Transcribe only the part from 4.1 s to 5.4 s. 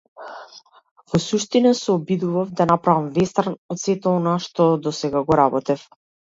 она што досега